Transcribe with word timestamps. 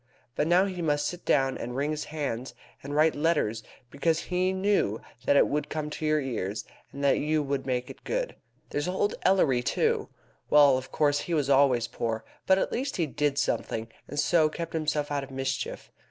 But 0.35 0.47
now 0.47 0.65
he 0.65 0.81
must 0.81 1.05
sit 1.05 1.25
down, 1.25 1.59
and 1.59 1.75
wring 1.75 1.91
his 1.91 2.05
hands, 2.05 2.55
and 2.81 2.95
write 2.95 3.13
letters, 3.13 3.61
because 3.91 4.19
he 4.33 4.51
knew 4.51 4.99
that 5.25 5.35
it 5.37 5.45
would 5.47 5.69
come 5.69 5.91
to 5.91 6.03
your 6.07 6.19
ears, 6.19 6.65
and 6.91 7.03
that 7.03 7.19
you 7.19 7.43
would 7.43 7.67
make 7.67 7.87
it 7.87 8.03
good. 8.03 8.35
There's 8.71 8.87
old 8.87 9.13
Ellary, 9.23 9.61
too! 9.63 10.09
Well, 10.49 10.75
of 10.75 10.91
course 10.91 11.19
he 11.19 11.35
was 11.35 11.51
always 11.51 11.87
poor, 11.87 12.25
but 12.47 12.57
at 12.57 12.71
least 12.71 12.97
he 12.97 13.05
did 13.05 13.37
something, 13.37 13.89
and 14.07 14.19
so 14.19 14.49
kept 14.49 14.73
himself 14.73 15.11
out 15.11 15.23
of 15.23 15.29
mischief. 15.29 15.91